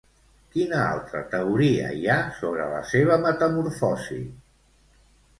[0.53, 5.05] Quina altra teoria hi ha sobre la seva metamorfosis?